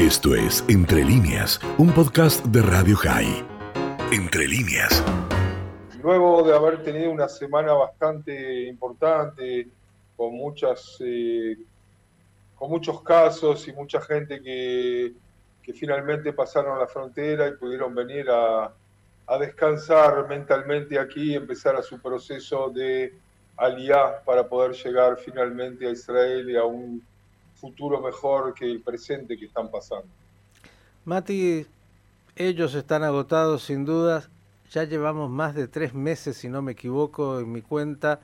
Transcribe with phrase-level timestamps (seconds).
[0.00, 3.44] Esto es Entre líneas, un podcast de Radio High.
[4.10, 5.04] Entre líneas.
[6.02, 9.68] Luego de haber tenido una semana bastante importante,
[10.16, 11.54] con muchas eh,
[12.54, 15.12] con muchos casos y mucha gente que,
[15.62, 18.72] que, finalmente pasaron la frontera y pudieron venir a,
[19.26, 23.12] a descansar mentalmente aquí y empezar a su proceso de
[23.58, 27.09] aliá para poder llegar finalmente a Israel y a un
[27.60, 30.08] futuro mejor que el presente que están pasando.
[31.04, 31.66] Mati,
[32.36, 34.28] ellos están agotados sin duda.
[34.70, 38.20] Ya llevamos más de tres meses, si no me equivoco, en mi cuenta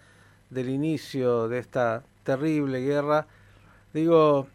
[0.51, 3.27] del inicio de esta terrible guerra.
[3.93, 4.47] Digo,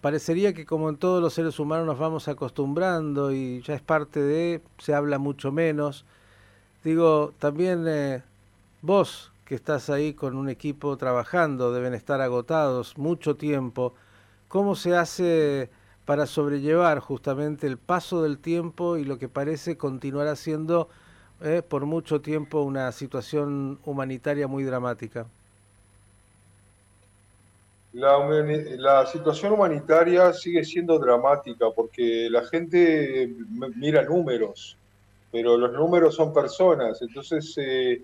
[0.00, 4.20] parecería que como en todos los seres humanos nos vamos acostumbrando y ya es parte
[4.20, 6.04] de, se habla mucho menos.
[6.82, 8.22] Digo, también eh,
[8.82, 13.94] vos que estás ahí con un equipo trabajando, deben estar agotados mucho tiempo.
[14.48, 15.70] ¿Cómo se hace
[16.04, 20.88] para sobrellevar justamente el paso del tiempo y lo que parece continuará siendo
[21.40, 25.26] eh, por mucho tiempo una situación humanitaria muy dramática?
[27.92, 28.18] La,
[28.76, 33.32] la, situación humanitaria sigue siendo dramática porque la gente
[33.76, 34.76] mira números,
[35.30, 37.00] pero los números son personas.
[37.02, 38.02] Entonces, eh,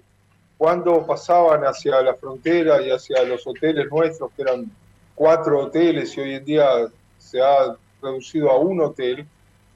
[0.56, 4.70] cuando pasaban hacia la frontera y hacia los hoteles nuestros, que eran
[5.20, 6.66] cuatro hoteles y hoy en día
[7.18, 9.26] se ha reducido a un hotel.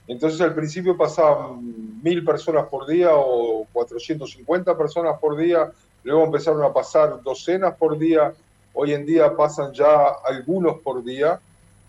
[0.09, 5.70] Entonces al principio pasaban mil personas por día o 450 personas por día,
[6.03, 8.33] luego empezaron a pasar docenas por día,
[8.72, 11.39] hoy en día pasan ya algunos por día.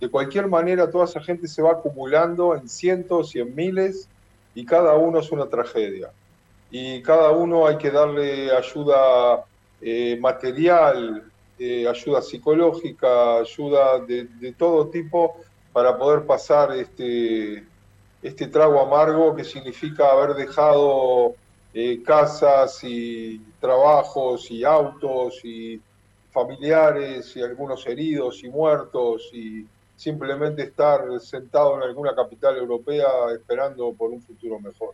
[0.02, 4.10] De cualquier manera, toda esa gente se va acumulando en cientos y en miles
[4.54, 6.10] y cada uno es una tragedia.
[6.72, 9.46] Y cada uno hay que darle ayuda
[9.80, 11.24] eh, material,
[11.58, 15.38] eh, ayuda psicológica, ayuda de, todo tipo
[15.72, 17.66] para poder pasar este,
[18.22, 21.36] este trago amargo que significa haber dejado
[21.74, 25.82] eh, casas y trabajos y autos y
[26.32, 33.94] familiares y algunos heridos y muertos y simplemente estar sentado en alguna capital europea esperando
[33.94, 34.94] por un futuro mejor.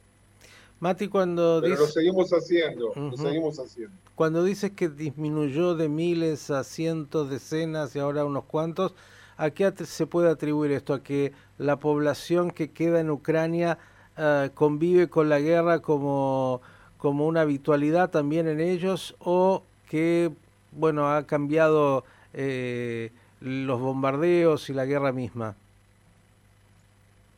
[0.81, 3.95] Mati, cuando Pero lo seguimos haciendo, lo seguimos haciendo.
[4.15, 8.95] Cuando dices que disminuyó de miles a cientos, decenas y ahora unos cuantos,
[9.37, 10.95] ¿a qué se puede atribuir esto?
[10.95, 13.77] ¿A que la población que queda en Ucrania
[14.17, 16.61] uh, convive con la guerra como,
[16.97, 19.15] como una habitualidad también en ellos?
[19.19, 20.31] ¿O que,
[20.71, 25.55] bueno, ha cambiado eh, los bombardeos y la guerra misma?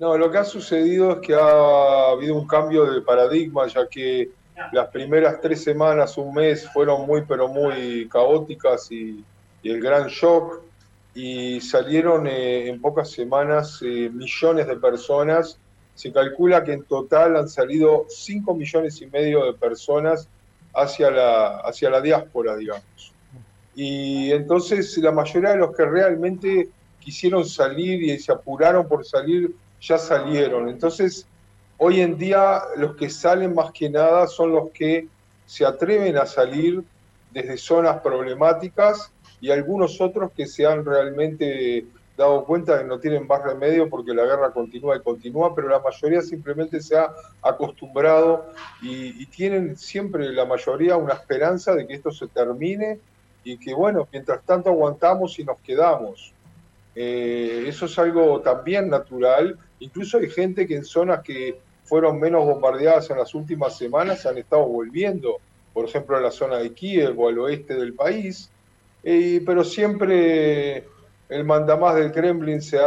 [0.03, 4.31] No, lo que ha sucedido es que ha habido un cambio de paradigma, ya que
[4.73, 9.23] las primeras tres semanas, un mes, fueron muy, pero muy caóticas y,
[9.63, 10.61] el gran shock,
[11.15, 15.57] y salieron eh, en pocas semanas eh, millones de personas.
[15.95, 20.27] Se calcula que en total han salido 5 millones y medio de personas
[20.75, 23.13] hacia la, hacia la diáspora, digamos.
[23.73, 26.67] Y entonces la mayoría de los que realmente
[26.99, 30.69] quisieron salir y se apuraron por salir ya salieron.
[30.69, 31.27] Entonces,
[31.77, 35.07] hoy en día los que salen más que nada son los que
[35.45, 36.83] se atreven a salir
[37.31, 39.11] desde zonas problemáticas
[39.41, 41.85] y algunos otros que se han realmente
[42.15, 45.67] dado cuenta de que no tienen más remedio porque la guerra continúa y continúa, pero
[45.67, 47.11] la mayoría simplemente se ha
[47.41, 48.51] acostumbrado
[48.81, 52.99] y, tienen siempre la mayoría una esperanza de que esto se termine
[53.43, 56.33] y que bueno, mientras tanto aguantamos y nos quedamos.
[56.95, 59.57] Eh, eso es algo también natural.
[59.83, 64.37] Incluso hay gente que en zonas que fueron menos bombardeadas en las últimas semanas han
[64.37, 65.39] estado volviendo,
[65.73, 68.49] por ejemplo, a la zona de Kiev o al oeste del país,
[69.03, 70.85] eh, pero siempre
[71.27, 72.79] el mandamás del Kremlin se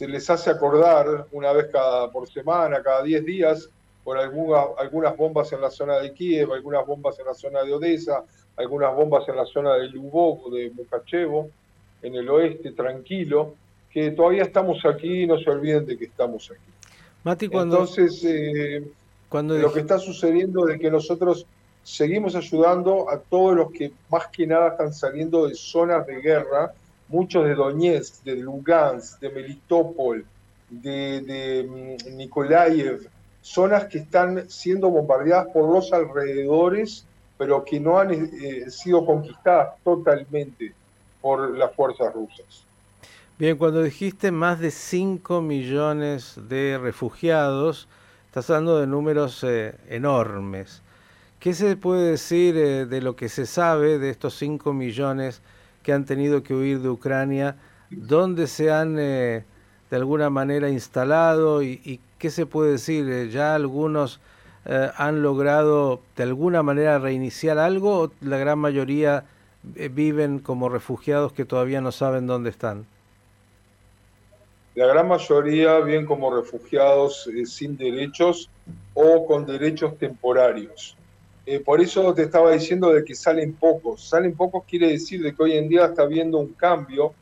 [0.00, 3.68] les hace acordar una vez cada por semana, cada 10 días,
[4.04, 7.74] por algunas, algunas bombas en la zona de Kiev, algunas bombas en la zona de
[7.74, 8.24] Odessa,
[8.56, 11.50] algunas bombas en la zona de Lubov, de Mukachevo
[12.00, 13.54] en el oeste, tranquilo,
[13.92, 16.72] que todavía estamos aquí y no se olviden de que estamos aquí.
[17.24, 18.82] Mati, cuando, Entonces, eh,
[19.28, 21.46] cuando lo que está sucediendo es que nosotros
[21.82, 26.72] seguimos ayudando a todos los que más que nada están saliendo de zonas de guerra,
[27.08, 30.24] muchos de Donetsk, de Lugansk, de Melitopol,
[30.70, 33.08] de, de mm, Nikolaev,
[33.42, 37.04] zonas que están siendo bombardeadas por los alrededores,
[37.36, 40.72] pero que no han eh, sido conquistadas totalmente
[41.20, 42.66] por las fuerzas rusas.
[43.42, 47.88] Bien, cuando dijiste más de 5 millones de refugiados,
[48.26, 50.80] estás hablando de números eh, enormes.
[51.40, 55.42] ¿Qué se puede decir eh, de lo que se sabe de estos 5 millones
[55.82, 57.56] que han tenido que huir de Ucrania?
[57.90, 59.44] ¿Dónde se han eh,
[59.90, 64.20] de alguna manera instalado y, qué se puede decir, ya algunos
[64.64, 69.24] han logrado de alguna manera reiniciar algo o la gran mayoría
[69.64, 72.86] viven como refugiados que todavía no saben dónde están?
[74.74, 78.48] La gran mayoría viven como refugiados sin derechos
[78.94, 80.96] o con derechos temporarios.
[81.44, 84.08] Eh, por eso te estaba diciendo de que salen pocos.
[84.08, 87.12] Salen pocos quiere decir de que hoy en día está habiendo un cambio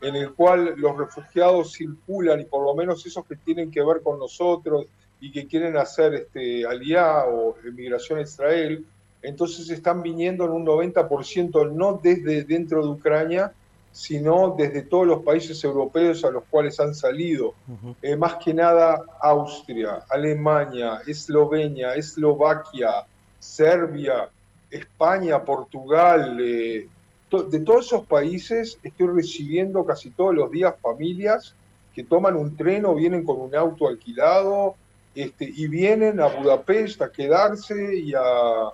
[0.00, 4.02] en el cual los refugiados circulan y por lo menos esos que tienen que ver
[4.02, 4.86] con nosotros
[5.20, 8.84] y que quieren hacer este, aliá o emigración a Israel,
[9.22, 13.52] entonces están viniendo en un 90% no desde dentro de Ucrania,
[13.96, 17.54] sino desde todos los países europeos a los cuales han salido.
[18.02, 23.06] Eh, más que nada Austria, Alemania, Eslovenia, Eslovaquia,
[23.38, 24.28] Serbia,
[24.70, 26.36] España, Portugal.
[26.38, 26.86] Eh,
[27.48, 31.54] de todos esos países estoy recibiendo casi todos los días familias
[31.94, 34.74] que toman un tren o vienen con un auto alquilado
[35.14, 38.68] este, y vienen a Budapest a quedarse y a,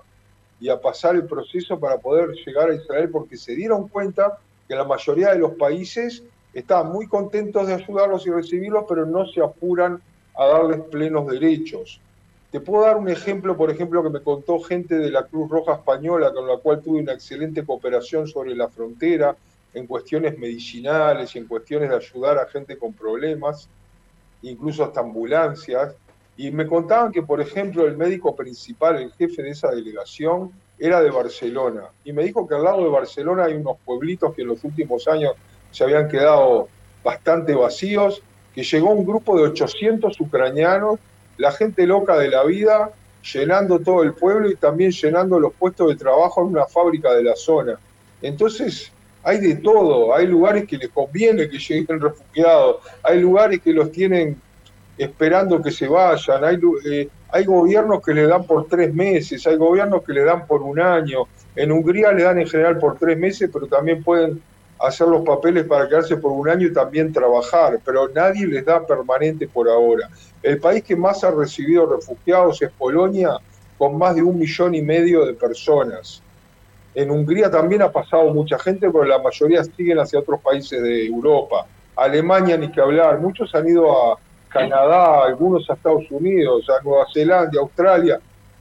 [0.58, 4.40] y a pasar el proceso para poder llegar a Israel porque se dieron cuenta
[4.72, 6.22] que la mayoría de los países
[6.54, 10.00] están muy contentos de ayudarlos y recibirlos, pero no se apuran
[10.34, 12.00] a darles plenos derechos.
[12.50, 15.74] Te puedo dar un ejemplo, por ejemplo, que me contó gente de la Cruz Roja
[15.74, 19.36] Española, con la cual tuve una excelente cooperación sobre la frontera,
[19.74, 23.68] en cuestiones medicinales y en cuestiones de ayudar a gente con problemas,
[24.40, 25.94] incluso hasta ambulancias.
[26.38, 31.00] Y me contaban que, por ejemplo, el médico principal, el jefe de esa delegación, era
[31.00, 31.84] de Barcelona.
[32.04, 35.06] Y me dijo que al lado de Barcelona hay unos pueblitos que en los últimos
[35.08, 35.34] años
[35.70, 36.68] se habían quedado
[37.02, 38.22] bastante vacíos,
[38.54, 40.98] que llegó un grupo de 800 ucranianos,
[41.38, 42.92] la gente loca de la vida,
[43.22, 47.22] llenando todo el pueblo y también llenando los puestos de trabajo en una fábrica de
[47.22, 47.78] la zona.
[48.20, 48.92] Entonces,
[49.22, 53.90] hay de todo, hay lugares que les conviene que lleguen refugiados, hay lugares que los
[53.92, 54.40] tienen
[54.98, 56.58] esperando que se vayan, hay,
[56.90, 60.62] eh, hay gobiernos que le dan por tres meses, hay gobiernos que le dan por
[60.62, 61.24] un año.
[61.56, 64.42] En Hungría le dan en general por tres meses, pero también pueden
[64.82, 68.84] hacer los papeles para quedarse por un año y también trabajar, pero nadie les da
[68.84, 70.08] permanente por ahora.
[70.42, 73.38] El país que más ha recibido refugiados es Polonia,
[73.78, 76.22] con más de un millón y medio de personas.
[76.94, 81.06] En Hungría también ha pasado mucha gente, pero la mayoría siguen hacia otros países de
[81.06, 81.66] Europa.
[81.96, 84.18] Alemania, ni que hablar, muchos han ido a,
[84.52, 88.20] Canadá, algunos a Estados Unidos, a Nueva Zelanda, Australia.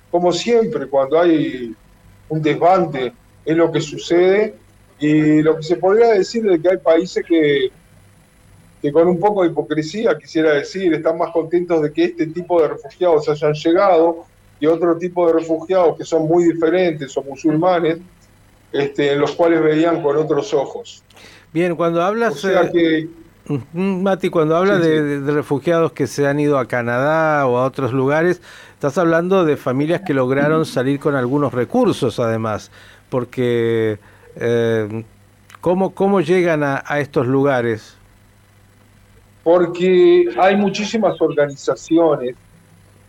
[0.10, 1.76] Como siempre, cuando hay
[2.30, 3.14] un desbande,
[3.46, 4.56] es lo que sucede.
[5.00, 7.72] Y lo que se podría decir es que hay países que,
[8.82, 12.62] que con un poco de hipocresía, quisiera decir, están más contentos de que este tipo
[12.62, 14.26] de refugiados hayan llegado
[14.60, 17.98] y otro tipo de refugiados que son muy diferentes, son musulmanes,
[18.72, 21.04] este, en los cuales veían con otros ojos.
[21.52, 22.36] Bien, cuando hablas...
[22.36, 23.10] O sea que,
[23.74, 28.42] Mati, cuando habla de, refugiados que se han ido a Canadá o a otros lugares,
[28.74, 32.72] estás hablando de familias que lograron salir con algunos recursos, además,
[33.10, 34.00] porque
[34.36, 35.04] eh,
[35.60, 37.96] ¿cómo, ¿cómo llegan a, estos lugares?
[39.44, 42.36] Porque hay muchísimas organizaciones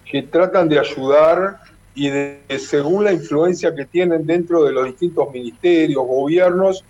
[0.05, 1.59] que tratan de ayudar
[1.95, 6.85] y de, según la influencia que tienen dentro de los distintos ministerios, gobiernos,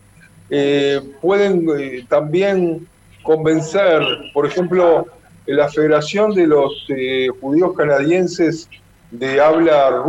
[0.48, 2.86] eh, pueden eh, también
[3.22, 4.02] convencer,
[4.32, 5.06] por ejemplo,
[5.46, 8.68] la Federación de los eh, Judíos Canadienses
[9.10, 10.02] de habla,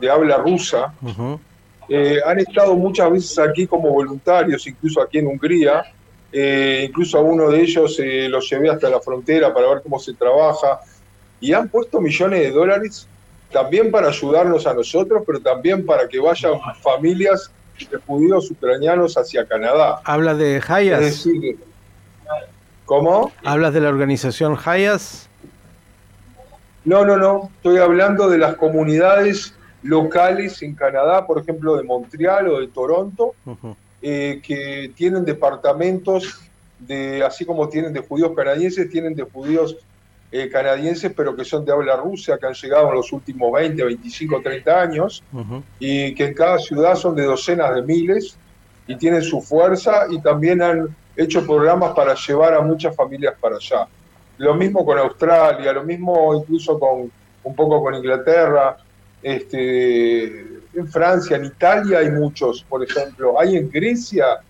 [0.00, 0.94] de, habla rusa,
[1.88, 5.84] eh, han estado muchas veces aquí como voluntarios, incluso aquí en Hungría,
[6.32, 10.14] eh, incluso a uno de ellos los llevé hasta la frontera para ver cómo se
[10.14, 10.80] trabaja,
[11.40, 13.06] y han puesto millones de dólares
[13.52, 19.44] también para ayudarnos a nosotros, pero también para que vayan familias de judíos ucranianos hacia
[19.44, 20.00] Canadá.
[20.04, 21.00] Habla de Hayas.
[21.02, 21.58] Es decir,
[22.90, 23.30] ¿Cómo?
[23.44, 25.28] ¿Hablas de la organización Hayas?
[26.84, 27.48] No, no, no.
[27.58, 29.54] Estoy hablando de las comunidades
[29.84, 33.36] locales en Canadá, por ejemplo, de Montreal o de Toronto,
[34.02, 36.40] eh, que tienen departamentos
[36.80, 39.76] de, así como tienen de judíos canadienses, tienen de judíos
[40.32, 43.84] eh, canadienses, pero que son de habla rusa, que han llegado en los últimos 20,
[43.84, 45.22] 25, 30 años,
[45.78, 48.36] y que en cada ciudad son de docenas de miles
[48.90, 53.54] y tienen su fuerza y también han hecho programas para llevar a muchas familias para
[53.54, 53.86] allá.
[54.38, 57.08] Lo mismo con Australia, lo mismo incluso con
[57.44, 58.76] un poco con Inglaterra,
[59.22, 60.40] este,
[60.74, 64.40] en Francia, en Italia hay muchos, por ejemplo, hay en Grecia,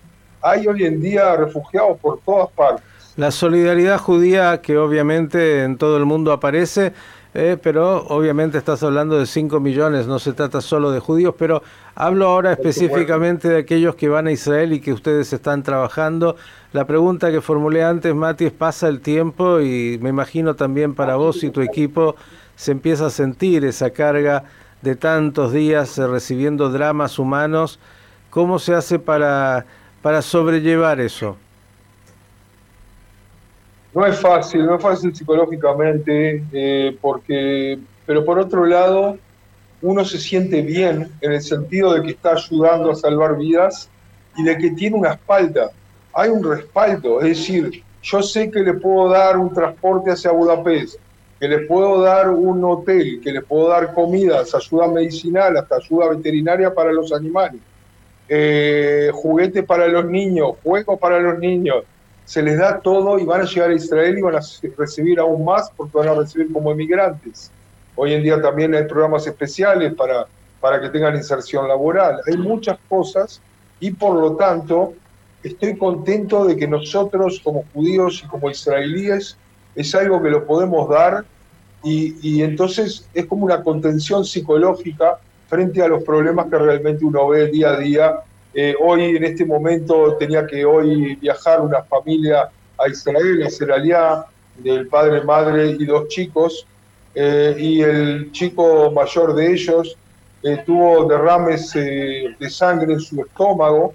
[0.41, 2.83] hay hoy en día refugiados por todas partes.
[3.17, 6.93] La solidaridad judía que obviamente en todo el mundo aparece,
[7.33, 11.63] eh, pero obviamente estás hablando de 5 millones, no se trata solo de judíos, pero
[11.95, 16.35] hablo ahora específicamente de aquellos que van a Israel y que ustedes están trabajando.
[16.73, 21.15] La pregunta que formulé antes, Mati, es pasa el tiempo y me imagino también para
[21.15, 22.15] vos y tu equipo
[22.55, 24.43] se empieza a sentir esa carga
[24.81, 27.79] de tantos días eh, recibiendo dramas humanos.
[28.29, 29.65] ¿Cómo se hace para,
[30.01, 31.37] para sobrellevar eso?
[33.93, 39.17] No es fácil, no es fácil psicológicamente, eh, porque, pero por otro lado,
[39.81, 43.89] uno se siente bien en el sentido de que está ayudando a salvar vidas
[44.37, 45.71] y de que tiene una espalda,
[46.13, 50.97] hay un respaldo, es decir, yo sé que le puedo dar un transporte hacia Budapest,
[51.39, 56.09] que le puedo dar un hotel, que le puedo dar comidas, ayuda medicinal, hasta ayuda
[56.09, 57.59] veterinaria para los animales,
[58.29, 61.83] eh, juguetes para los niños, juegos para los niños,
[62.31, 64.41] se les da todo y van a llegar a Israel y van a
[64.77, 67.51] recibir aún más porque van a recibir como emigrantes.
[67.93, 70.27] Hoy en día también hay programas especiales para,
[70.61, 72.21] para que tengan inserción laboral.
[72.25, 73.41] Hay muchas cosas
[73.81, 74.93] y por lo tanto
[75.43, 79.35] estoy contento de que nosotros como judíos y como israelíes
[79.75, 81.25] es algo que lo podemos dar
[81.83, 85.19] y, y entonces es como una contención psicológica
[85.49, 89.45] frente a los problemas que realmente uno ve día a día eh, hoy, en este
[89.45, 94.25] momento, tenía que hoy viajar una familia a Israel, a Seraliá,
[94.57, 96.67] del padre, madre y dos chicos,
[97.15, 99.97] eh, y el chico mayor de ellos
[100.43, 103.93] eh, tuvo derrames de sangre en su estómago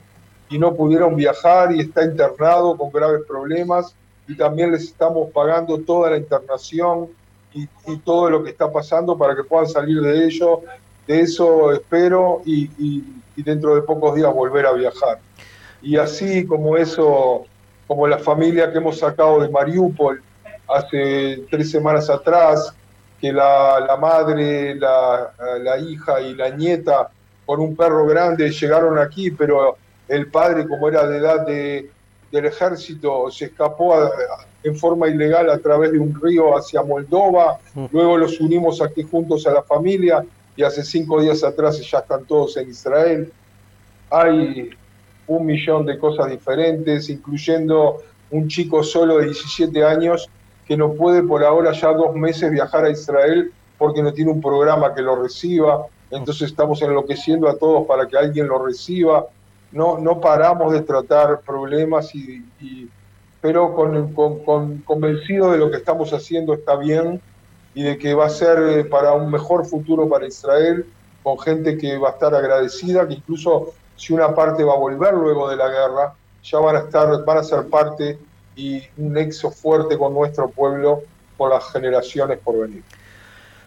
[0.48, 3.94] y no pudieron viajar y está internado con graves problemas
[4.28, 7.08] y también les estamos pagando toda la internación
[7.52, 7.66] y,
[8.04, 10.60] todo lo que está pasando para que puedan salir de ello.
[11.06, 12.68] De eso espero y
[13.36, 15.18] y dentro de pocos días volver a viajar.
[15.82, 17.44] Y así como eso,
[17.86, 20.22] como la familia que hemos sacado de Mariupol
[20.68, 22.74] hace tres semanas atrás,
[23.20, 27.08] que la, la madre, la, la, hija y la nieta
[27.44, 29.76] con un perro grande llegaron aquí, pero
[30.08, 31.90] el padre, como era de edad de,
[32.32, 33.94] del ejército, se escapó
[34.62, 37.86] en forma ilegal a través de un río hacia Moldova, mm.
[37.92, 40.24] luego los unimos aquí juntos a la familia
[40.56, 43.32] y hace cinco días atrás ya están todos en Israel.
[44.10, 44.70] Hay
[45.26, 50.28] un millón de cosas diferentes, incluyendo un chico solo de 17 años
[50.66, 54.40] que no puede por ahora ya dos meses viajar a Israel porque no tiene un
[54.40, 55.86] programa que lo reciba.
[56.10, 59.26] Entonces estamos enloqueciendo a todos para que alguien lo reciba.
[59.72, 62.42] No, no paramos de tratar problemas, y,
[63.40, 67.20] pero con, con, convencido de lo que estamos haciendo está bien
[67.76, 70.86] y de que va a ser eh, para un mejor futuro para Israel,
[71.22, 75.12] con gente que va a estar agradecida, que incluso si una parte va a volver
[75.12, 78.18] luego de la guerra, ya van a estar, van a ser parte
[78.56, 81.02] y un nexo fuerte con nuestro pueblo
[81.36, 82.82] por las generaciones por venir.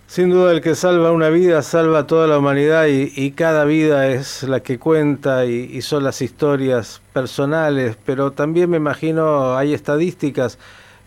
[0.08, 4.42] Sin duda el que salva una vida salva toda la humanidad y, cada vida es
[4.42, 10.58] la que cuenta y, son las historias personales, pero también me imagino hay estadísticas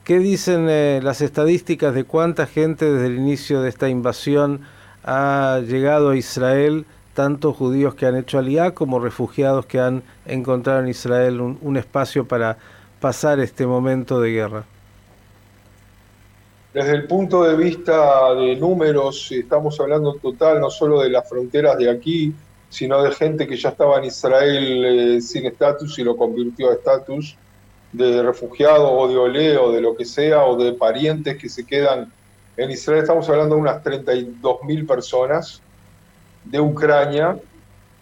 [0.04, 4.62] ¿Qué dicen eh, las estadísticas de cuánta gente desde el inicio de esta invasión
[5.04, 10.80] ha llegado a Israel, tanto judíos que han hecho aliá como refugiados que han encontrado
[10.80, 12.58] en Israel un, espacio para
[13.00, 14.64] pasar este momento de guerra?
[16.74, 21.78] Desde el punto de vista de números, estamos hablando total no solo de las fronteras
[21.78, 22.34] de aquí,
[22.70, 26.72] sino de gente que ya estaba en Israel eh, sin estatus y lo convirtió a
[26.72, 27.36] estatus
[27.92, 31.64] de refugiados o de olé o de lo que sea, o de parientes que se
[31.64, 32.10] quedan
[32.56, 33.00] en Israel.
[33.00, 35.60] Estamos hablando de unas 32 mil personas
[36.44, 37.38] de Ucrania,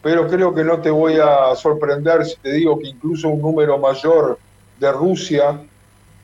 [0.02, 3.78] pero creo que no te voy a sorprender si te digo que incluso un número
[3.78, 4.38] mayor
[4.78, 5.60] de Rusia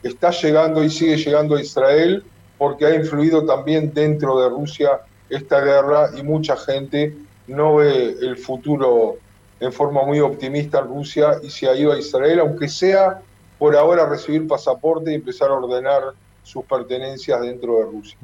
[0.02, 2.24] está llegando y sigue llegando a Israel
[2.58, 7.14] porque ha influido también dentro de Rusia esta guerra y mucha gente
[7.48, 9.16] no ve el futuro
[9.60, 13.20] en forma muy optimista en Rusia y se ha ido a Israel, aunque sea
[13.58, 18.18] por ahora recibir pasaporte y empezar a ordenar sus pertenencias dentro de Rusia.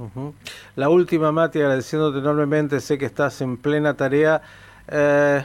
[0.77, 4.43] La última, Mati, agradeciéndote enormemente, sé que estás en plena tarea.
[4.89, 5.43] Eh,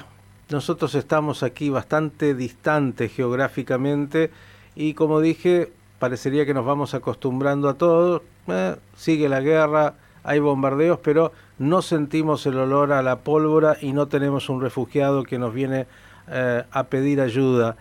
[0.49, 4.31] nosotros estamos aquí bastante distantes geográficamente
[4.75, 8.21] y como dije, parecería que nos vamos acostumbrando a todo.
[8.47, 13.93] Eh, sigue la guerra, hay bombardeos, pero no sentimos el olor a la pólvora y
[13.93, 15.87] no tenemos un refugiado que nos viene
[16.27, 17.75] eh, a pedir ayuda.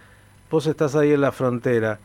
[0.51, 1.99] Vos estás ahí en la frontera.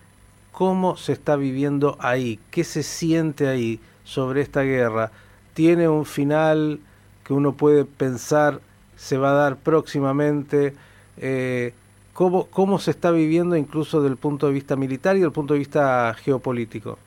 [0.52, 2.40] ¿Cómo se está viviendo ahí?
[2.50, 5.12] ¿Qué se siente ahí sobre esta guerra?
[5.54, 6.80] ¿Tiene un final
[7.24, 8.60] que uno puede pensar
[9.02, 10.74] se va a dar próximamente?
[11.18, 11.74] Eh,
[12.14, 15.54] ¿cómo, ¿Cómo se está viviendo incluso desde el punto de vista militar y del punto
[15.54, 16.98] de vista geopolítico?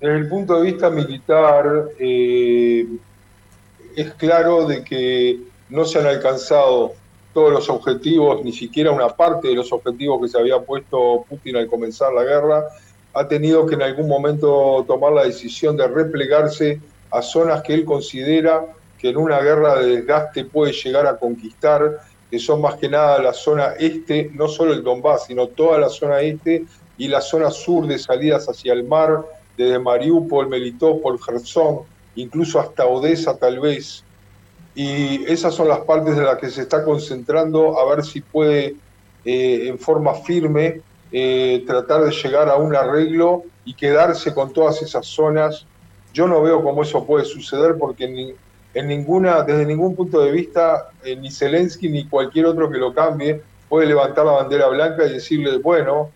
[0.00, 2.86] Desde el punto de vista militar, eh,
[3.96, 6.94] es claro de que no se han alcanzado
[7.34, 11.56] todos los objetivos, ni siquiera una parte de los objetivos que se había puesto Putin
[11.56, 12.64] al comenzar la guerra.
[13.12, 17.84] Ha tenido que en algún momento tomar la decisión de replegarse a zonas que él
[17.84, 18.64] considera
[18.98, 22.00] que en una guerra de desgaste puede llegar a conquistar,
[22.30, 25.88] que son más que nada la zona este, no solo el Donbass, sino toda la
[25.88, 26.64] zona este
[26.96, 29.24] y la zona sur de salidas hacia el mar,
[29.56, 31.80] desde Mariupol, Melitopol, Kherson,
[32.14, 34.04] incluso hasta Odessa tal vez.
[34.74, 38.74] Y esas son las partes de las que se está concentrando a ver si puede
[39.24, 40.80] eh, en forma firme
[41.12, 45.64] eh, tratar de llegar a un arreglo y quedarse con todas esas zonas.
[46.12, 48.36] Yo no veo cómo eso puede suceder porque
[48.74, 52.92] en ninguna, desde ningún punto de vista, eh, ni Zelensky ni cualquier otro que lo
[52.92, 56.10] cambie puede levantar la bandera blanca y decirle, bueno,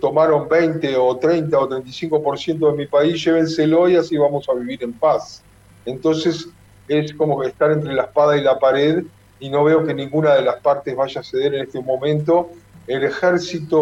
[0.00, 4.82] tomaron 20 o 30 o 35% de mi país, llévenselo y así vamos a vivir
[4.82, 5.42] en paz.
[5.84, 6.48] Entonces
[6.88, 9.04] es como que estar entre la espada y la pared
[9.40, 12.50] y no veo que ninguna de las partes vaya a ceder en este momento.
[12.86, 13.80] El ejército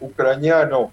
[0.00, 0.90] ucraniano,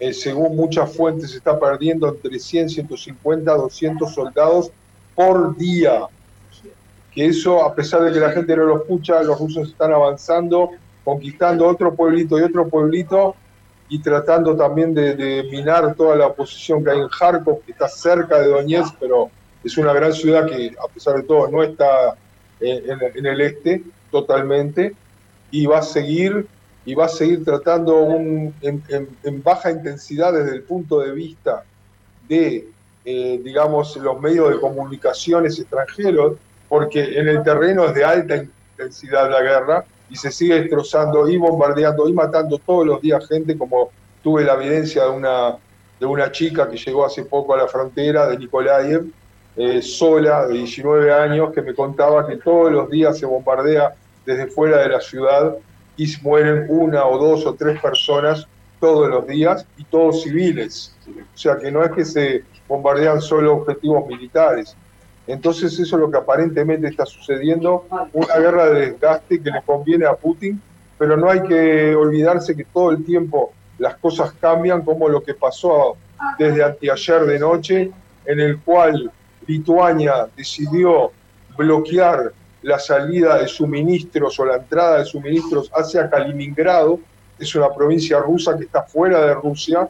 [0.00, 4.70] eh, según muchas fuentes, está perdiendo entre 100, 150, 200 soldados
[5.14, 6.06] por día.
[7.14, 10.70] Que eso, a pesar de que la gente no lo escucha, los rusos están avanzando,
[11.04, 13.36] conquistando otro pueblito y otro pueblito
[13.88, 18.40] y tratando también de, minar toda la oposición que hay en Kharkov, que está cerca
[18.40, 19.30] de Donetsk, pero
[19.64, 22.16] es una gran ciudad que a pesar de todo no está
[22.60, 24.94] en, el este totalmente
[25.50, 26.46] y va a seguir
[26.84, 31.64] y va a seguir tratando un, en, baja intensidad desde el punto de vista
[32.28, 32.68] de
[33.04, 36.36] eh, digamos, los medios de comunicaciones extranjeros,
[36.68, 41.36] porque en el terreno es de alta intensidad la guerra y se sigue destrozando y
[41.36, 43.90] bombardeando y matando todos los días gente, como
[44.22, 45.56] tuve la evidencia de una,
[45.98, 49.06] de una chica que llegó hace poco a la frontera de Nikolaev,
[49.56, 53.94] eh, sola, de 19 años, que me contaba que todos los días se bombardea
[54.24, 55.56] desde fuera de la ciudad
[55.96, 58.46] y mueren una o dos o tres personas
[58.80, 60.96] todos los días y todos civiles.
[61.06, 64.76] O sea que no es que se bombardean solo objetivos militares.
[65.26, 70.06] Entonces eso es lo que aparentemente está sucediendo, una guerra de desgaste que le conviene
[70.06, 70.60] a Putin,
[70.98, 75.34] pero no hay que olvidarse que todo el tiempo las cosas cambian, como lo que
[75.34, 75.96] pasó
[76.38, 77.90] desde anteayer de noche,
[78.24, 79.12] en el cual
[79.46, 81.12] Lituania decidió
[81.56, 87.00] bloquear la salida de suministros o la entrada de suministros hacia Kaliningrado,
[87.38, 89.88] es una provincia rusa que está fuera de Rusia,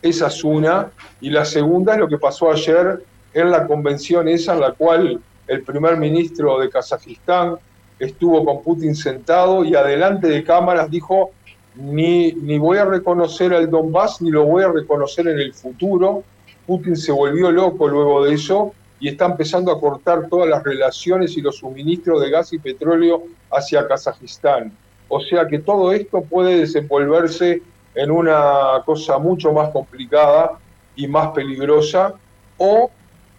[0.00, 0.90] esa es una.
[1.20, 3.02] Y la segunda es lo que pasó ayer
[3.34, 7.56] en la convención esa en la cual el primer ministro de Kazajistán
[7.98, 11.32] estuvo con Putin sentado y adelante de cámaras dijo,
[11.74, 16.22] ni, ni voy a reconocer al Donbass ni lo voy a reconocer en el futuro.
[16.68, 21.34] Putin se volvió loco luego de eso y está empezando a cortar todas las relaciones
[21.38, 24.70] y los suministros de gas y petróleo hacia Kazajistán.
[25.08, 27.62] O sea que todo esto puede desenvolverse
[27.94, 30.58] en una cosa mucho más complicada
[30.94, 32.12] y más peligrosa,
[32.58, 32.90] o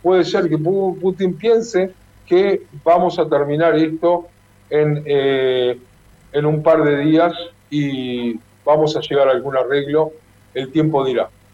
[0.02, 1.92] puede ser que Putin piense
[2.26, 4.26] que vamos a terminar esto
[4.72, 5.80] en, eh,
[6.32, 7.34] en un par de días
[7.70, 10.14] y vamos a llegar a algún arreglo,
[10.56, 11.30] el tiempo dirá.